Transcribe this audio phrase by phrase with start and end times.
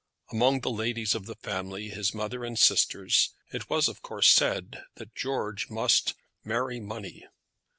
[0.31, 4.83] Among the ladies of the family, his mother and sisters, it was of course said
[4.95, 7.27] that George must marry money.